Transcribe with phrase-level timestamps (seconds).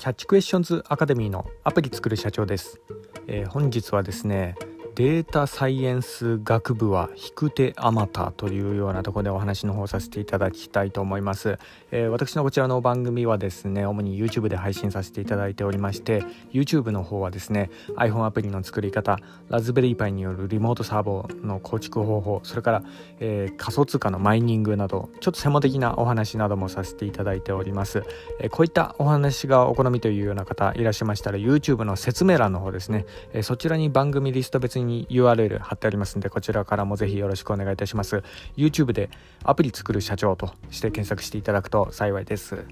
[0.00, 2.80] キャッチクエスチョンズアカデミーのアプリ作る社長です、
[3.26, 4.54] えー、本日はですね
[5.00, 11.58] データサイエンス学部は引く手あまたというようなところでお話の方させていただきたいと思います、
[11.90, 22.82] えー、私のこちらの番組はですね主に YouTube で配信させていただいておりまして YouTube の方はですね iPhone アプリの作り方ラズベリーパイによるリモートサーバーの構築方法それから、
[23.20, 28.04] えー、仮想通貨のマイニングなどちょっと専門的なお話などもさせていただいております、
[28.38, 38.22] えー、こういったお話がお好みというような方いらっしゃいましたら YouTube の説明欄の方ですね、えそちらに番組リスト別にに URL 貼ってありますんでこちらからもぜひよろしくお願いいたします。
[38.56, 39.08] YouTube で
[39.44, 42.64] アプリ作る社長として検索していただくと幸いです、はい。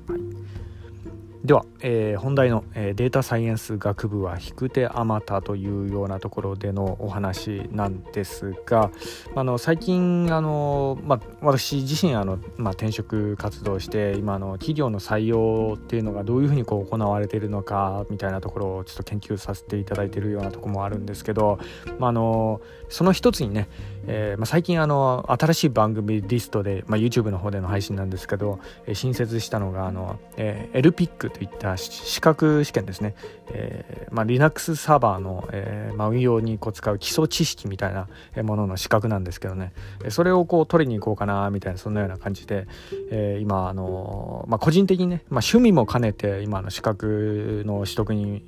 [1.45, 8.91] では、えー、本題の、えー、データサイエンス学部は引く手あまたというようなところでのお話なんですが、
[9.37, 21.61] あの最近あの、まあ、私自身あの、まあ、転職活動して今の企業の採用っていうのがどういうふうにこう行われているのかみたいなところをちょっと研究させていただいているようなところもあるんですけど、
[22.01, 23.69] まあ、あのその一つにね、
[24.09, 33.15] えーまあ、最近あの新しい番組リストで、まあ、YouTube の方での配信なんですけど、えー、新設したのがあの、えー、LPIC といった資格試験ですね、
[33.51, 38.09] えーまあ、Linux サーバーの、えーまあ、運用にこう使う基礎知識みたいな
[38.43, 39.73] ものの資格なんですけどね。
[40.09, 42.67] それをこう取りに行こうかなみたいなそんなような感じで、
[43.11, 48.43] えー、今あの、まあ、個人的にね、まあ、趣味も兼ねて今の資格の取得に、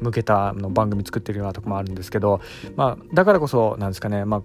[0.00, 2.40] 向けたの番組作ってるようなとこもあるんですけど、
[2.76, 4.42] まあ、だからこそなんですかね、まあ、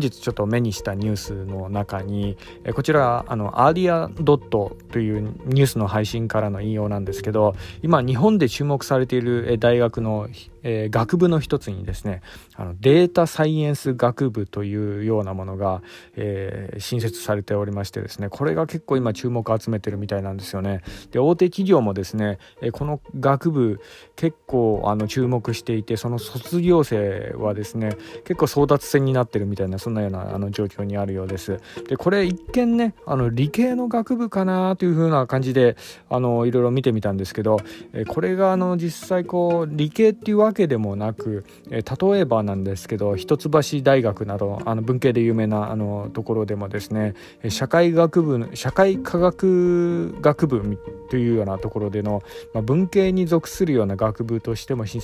[0.00, 10.28] 日ちょっと目にしたニュースの中に、え、こちらあのアーディアドットというニュースの配信からの引用なんですけど今日本で注目されている大学の
[10.62, 12.22] えー、学部の一つにですね
[12.54, 15.82] あのデータサイエンス学部というようなものが、
[16.16, 20.82] えー、新設されておりましてですねこれが結構今注目を集めてるみたいなんですよね。
[21.10, 23.80] で大手企業もですね、えー、この学部
[24.16, 31.60] 結構あの注目していてその卒業生はですね結構争奪戦になってるみたいなそんなようなあの状況にあるようです。
[31.88, 35.76] でこれ一見ねあの理系の学部かなというふうな感じで
[36.08, 37.58] あのいろいろ見てみたんですけど、
[37.92, 43.50] えー、これがあの実際こう理系っていうわけでもなく、え例えばなんですけど一橋
[43.82, 47.14] 大学などあの文系で有名なあのところでもですね
[47.48, 50.78] 社会学部社会科学学部
[51.10, 52.22] というようなところでの、
[52.54, 55.00] まあ、文系に属するような学部としても新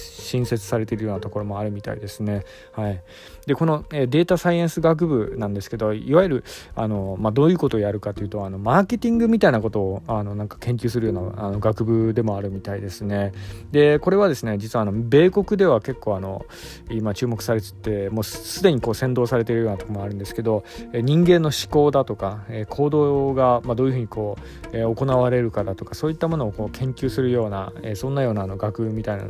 [0.46, 2.44] 設されているようなところもあるみたいですね。
[2.72, 3.02] はい、
[3.46, 13.32] でこの、えデータサイエンス学部なんですけどいわゆるあの、まあ、どういうことをやるかというとあのマーケティングみたいなことをあのなんか研究するようなあの学部でもあるみたいですね。
[13.72, 16.46] でこれはですね実はあの米国では結構あの
[16.90, 24.36] 今注目されててもうすでにこう先導されているようなところもあるんですけど人間の思考だとか行動がどういうふうにこ
[24.72, 29.24] う行われるかだとかそういったものをこう研究するようなそんなようなの学みたいな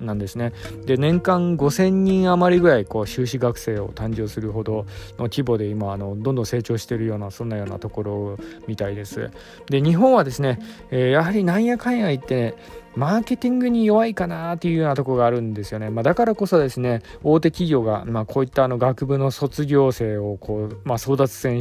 [0.00, 0.52] なんですね。
[0.84, 4.86] で年間5000人余りぐらいこう修士学生を誕生するほど
[5.18, 9.30] の規模で今あのどんどん成長しているようなそんなようなところみたいです。
[9.66, 10.58] で日本はですね、
[10.90, 12.54] やはりなんやかんや言って、ね、
[12.96, 15.90] マーケティングに弱いかなっていうようなところがあるんですよね。
[15.90, 21.60] まあ、だからこそですね、大手企業が、まあ、こういったあの学部の卒業生をこう、まあ、争奪戦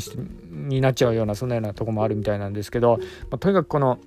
[0.51, 2.97] になっちゃうような、そんなようなところもあるみたいなんですけど、
[3.29, 3.99] まあ、とにかくこの、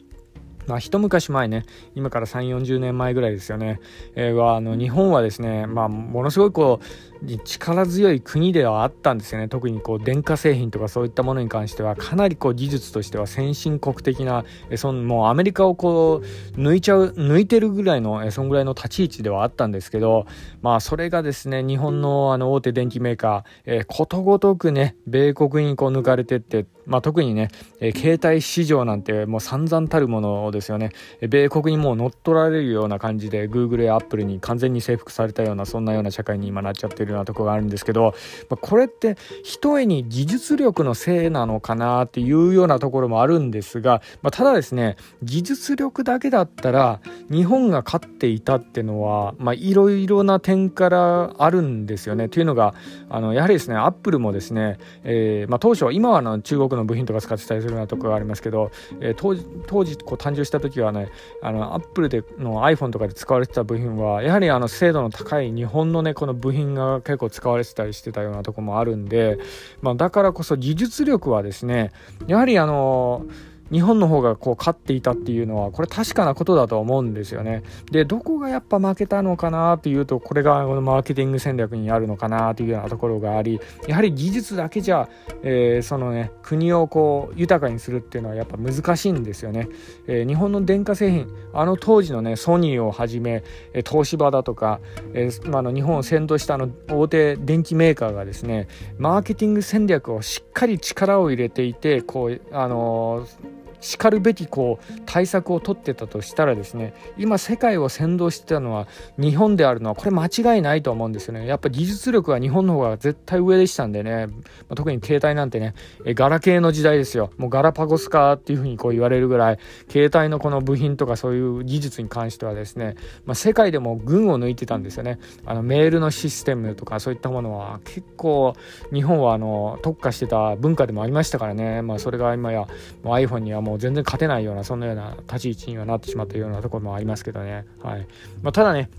[0.70, 1.64] まあ、一昔前ね、
[1.96, 3.80] 今から3、40年前ぐらいですよね、
[4.14, 7.10] えー、は、あの、日本はですね、まあ、ものすごいこう、
[7.44, 9.48] 力強い国ではあったんですよね。
[9.48, 20.26] 特にこう電化製品とかそういったものに関してはかなりこう技術としては先進国的なえそのもうアメリカをこう抜いちゃう抜いてるぐらいのえそんぐらいの立ち位置ではあったんですけど
[20.62, 30.90] まあそれがですね日本のあの大手電機メーカー、えことごとくね米国にこう抜かれてってまあ、特にね、え携帯市場なんてもう散々たるものですよね、
[31.20, 38.14] え米国にもう乗っ取られるような感じで Google や Apple に完全に征服されたようなそんなような社会に今なっちゃってるようなとこがあるんですけど、
[38.50, 47.00] まあ、これってひとえに技術力のせいなのかなっていうようなところもあるんですが、まあ、ただですね技術力だけだったら
[47.30, 52.28] 日本が勝っていたっていうのはいろいろな点からあるんですよね。
[52.28, 52.74] というのが
[53.08, 61.08] あのやはりですねアップルもですね、えーまあ、当初今はの中国の部品とか使ってたりするようなところがありますけど、えー、当時当時こう誕生した時はね
[61.42, 69.38] あのアップルでの iPhone とかで使われてた部品はやはりあの精度の高い日本のねこの部品が結構使われてたりしてたようなとこもあるんで、
[69.82, 71.92] まあ、だからこそ技術力はですね
[72.26, 73.26] やはりあの
[73.72, 77.62] 日本の方がこう勝っていたっていうのはこれ確かなことだと思うんですよね。
[77.90, 85.08] でどこがやっぱ負けたのかなというとこれがマーケティング戦略にあるのかなというようなところがありやはり技術だけじゃ、
[85.42, 89.68] えー、そのね国をこう豊かにするっていうのはやっぱ難しいんですよね、
[90.06, 93.42] えー、日本の電化製品あの当時のねソニーをはじめ、
[93.88, 94.80] 東芝だとか、
[95.14, 98.68] えー、あの日本を先導したあの大手電機メーカーがですね
[98.98, 108.86] マーケティング戦略をしっかり力を入れていてこうあのーしかるべきこう対策を取ってたとしたらですね今世界を先導してたのは
[109.18, 111.46] 日本であるのはこれ間違いないと思うんですよね。
[111.46, 114.34] やっぱ技術力は日本の方が絶対上でしたんでね、ま
[114.70, 115.74] あ、特に携帯なんてね
[116.04, 117.30] えガラケーの時代ですよ。
[117.36, 125.18] もうガラパゴス化っていうふうにこう言われるぐらい携帯のこの部品とかそういう技術に関してはですね、まあ、世界でも群を抜いてたんですよね。
[125.44, 128.54] あのメールのシステムとかそういったものは結構
[128.92, 132.66] 日本はあの特化してた文化でもありましたからね、まあ、それが今や
[133.02, 137.66] もう iPhone にはもうもう全然勝てないようなそんなような立ち位置にはなってしまったようなところもありますけどね。
[137.80, 138.06] はい
[138.42, 138.90] まあ、ただね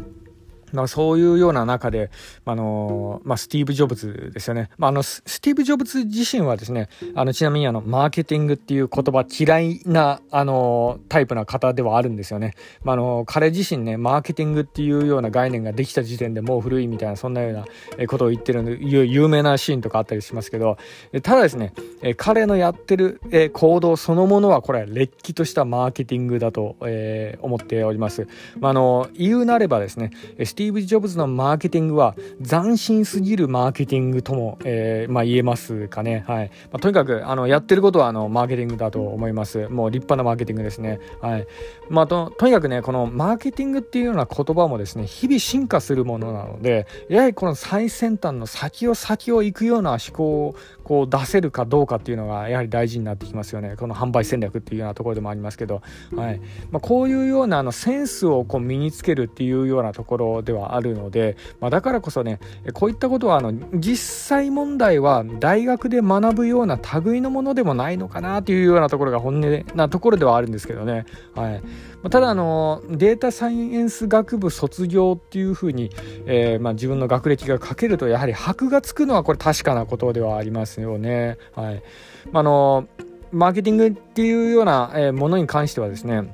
[0.73, 2.11] まあ、そういうような中で、
[2.45, 4.69] あのまあ、スティーブ・ジョブズですよね。
[4.77, 12.53] まあ、あの、スティーブ・ジョブズ自身はですね、あの、ちなみにあの、マーケティングっていう言葉嫌いな、あの、タイプな方ではあるんですよね。
[12.83, 20.77] まあ、あの、彼自身ね、マーケティングっていうような概念ができた時点でもう古いみたいな、そんなようなことを言ってる、有名なシーンとかあったりしますけど、
[21.23, 21.73] ただですね、
[22.17, 23.21] 彼のやってる
[23.53, 26.75] 行動そのものは、これはれっきとしたマーケティングだと、
[27.41, 28.27] 思っております。
[28.59, 30.11] まあ、あの、言うなればですね、
[30.43, 32.15] スティーブ・ジョブズのマーケティングは
[32.47, 36.23] 斬新すぎるマーケティングとも、えー、まあ、言えますかね。
[36.27, 36.51] はい。
[36.71, 39.67] まあ、とにかく、あの、やってることは、あの、マーケティングだと思います。
[39.69, 40.99] もう立派なマーケティングですね。
[41.19, 41.47] はい。
[41.89, 53.75] まあ、と、とにかくね、このマーケティングっていうような言葉もですね、日々進化するものなので、やはりこの最先端の先を先を行くような思考をこう出せるかどうかっていうのがやはり大事になってきますよね。
[53.77, 55.81] この販売戦略っていうようなところでもありますけど、
[56.15, 56.41] はい。
[56.69, 62.39] まあ、こういうようなあのセンスをこう身につけるっていうようなところでではあるので、まあ、だからこそね
[62.73, 71.05] こういったことはあの実際問題は大学で学ぶような類のものでもないのかなというようなところが本音なところではあるんですけどね。
[71.35, 71.61] はい、
[72.09, 75.89] ただあのデータサイエンス学部卒業っていうふうに、
[76.25, 81.37] えー、まあ、自分の学歴が書けるとやはり箔がつくのはこれ確かなことではありますよね。
[81.55, 81.83] はい、
[82.33, 82.87] あの
[83.31, 86.33] マーケティングっていうようなものに関してはですね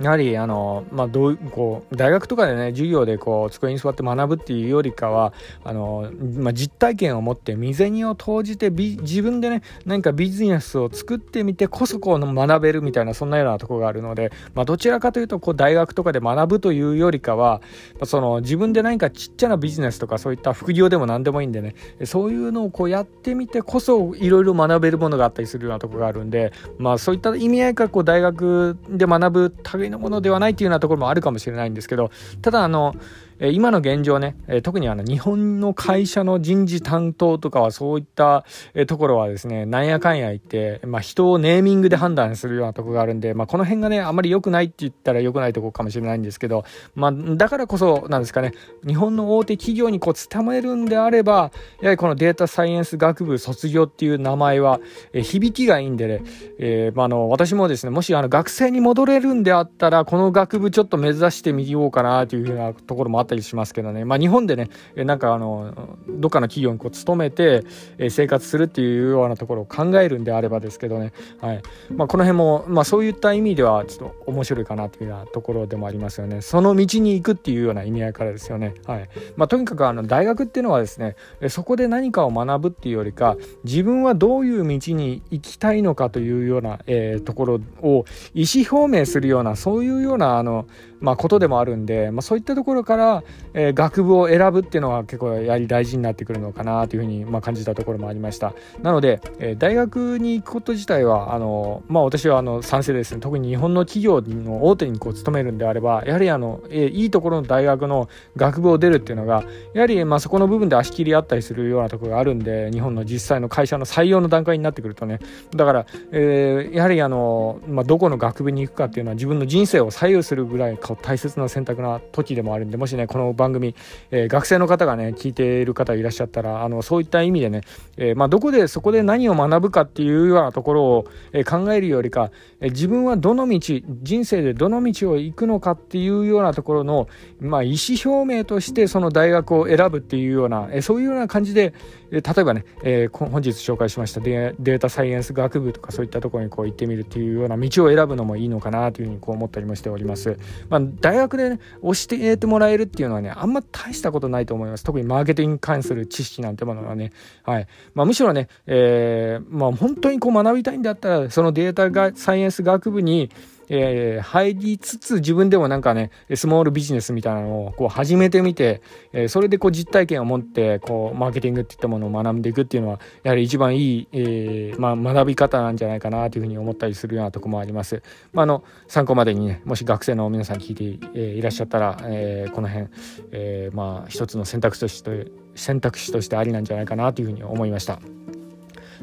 [0.00, 5.32] やはりあの、まあ、どうこう大学とかでね授業でこう机に座って学ぶっていうよりかは
[5.64, 17.62] あの、まあ、実体験を持って未然を投じて自分でね何かビジネスを作ってみてこそこう学べるみたいなそんなようなところがあるので、まあ、どちらかというとこう大学とかで学ぶというよりかは
[18.04, 29.50] その自分で何かちっちゃなビジネスとかそういった副業でも何でもいいんでねそういうのをこうやってみてこそいろいろ学べるものがあったりするようなところがあるんで、まあ、そういった意味合いからこう大学で学ぶ
[29.86, 32.10] 類のものではないというようなところもあるかもしれないんですけど
[32.42, 32.94] ただあの
[33.38, 38.44] え今の現状ね、え特にあの日本の会社の人事担当とかはそういった、
[38.74, 48.52] えところはですね、なんやかんや言って、まあ、人をネーミングで判断するようなとこがあるんで、まあ、この辺がね、あんまり良くないって言ったら良くないとこかもしれないんですけど、まあ、だからこそなんですかね、
[48.86, 54.80] 日本の大手企業にこう勤めるんであれば、やはりこのデータサイエンス学部卒業っていう名前は、
[55.12, 56.22] え響きがいいんでね、
[56.58, 67.64] えー、まあ、あの、私もですね、もしあの学生に戻れるんであったら、この学部ちょっと目指してみようかなというふうなところもあったりしますけどね、まあ、日本でねなんかあのどっかの企業にこう勤めて
[68.10, 71.62] 生活するっていうようなところを考えるんであればですけどね、はい。
[71.94, 76.40] まあ、この辺も、まあ、そういった意味ではちょっと面白いかなというようなところでもありますよね。
[76.42, 79.08] その道に行くっていうような意味合いからですよね、はい。
[79.36, 81.16] まあ、とにかくあの大学っていうのはですね
[81.48, 90.66] そこで何かを学ぶっていうよりか自分はどういう道に行きたいのかというような、えー、ところを意思表明するようなそういうようなあの
[91.00, 93.22] まあ、ことでもあるんで、まあ、そういったところから、
[93.54, 98.54] えー、学部を選ぶっていうのは結構やはり大事になってくるのかなというふうに、まあ、感じたところもありました。
[98.82, 103.20] なので、えー、大学に行くこと自体はあの、まあ、私はあの賛成ですね。
[103.20, 115.20] 特に日本の企業の大手にこう勤めるんであればやはりあの、えー、いいところの大学の学部を出るっていうのがやはりまあそこの部分で足切りあったりするようなところがあるんで日本の実際の会社の採用の段階になってくるとね。
[115.54, 123.74] だから、えー、やはりあの、まあ、どこの学部に行くかっていうのは自分の人生を左右するぐらい大切な選択な時でもあるんでもしねこの番組、
[124.10, 127.62] えー、学生の方がね聞いている方いらっしゃったらあのそういった意味でね、
[127.96, 133.58] えー、まあ、どこでそこで何を学ぶかっていうようなところを、え、考えるよりか、え自分はどの道
[134.02, 137.08] 人生でどの道を行くのかっていうようなところの、
[137.40, 141.72] まあ、意思表明としてその大学を選ぶっていうような、えそういうような感じで、
[142.10, 150.38] 例えばね、えー、本日紹介しましたデータサイエンス学部とかそういったところにこう行ってみるっていうような道を選ぶのもいいのかなというふうにこう思ったりもしております。
[150.68, 154.84] まあ、大学でね、教えてもらえるっていうのはね、あんま大したことないと思います。
[154.84, 157.12] 特にマーケティングに関する知識なんてものはね。
[157.44, 157.66] はい。
[157.94, 163.30] まあ、むしろね、えー、まあ、本当にこう学びたいんだったら、そのデータがサイエンス学部に、
[163.68, 168.82] えー、入りつつ自分でもなんかねスモールビジネスみたいなのをこう始めてみて、
[169.12, 178.02] えー、それでこう実体験を持ってこうマーケティングっていったものを学んでいくっていうのはやはり一番いい、えーまあ、学び方なんじゃないかなというふうに思ったりするようなとこもあります。
[178.32, 182.88] まあ、あの参考までにねもし学生の皆さん聞いて、えー、いらっしゃったら、え、この辺、
[183.32, 187.98] え、まあ一つの選択肢として選択肢としてありなんじゃないかなというふうに思いました。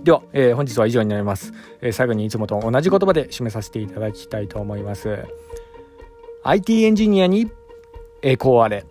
[0.04, 5.26] では、えー、本日は以上になります、えー、最後にいつもと同じ言葉で締めさせていただきたいと思います。
[6.44, 7.50] IT エンジニアに
[8.22, 8.86] 栄光あれ。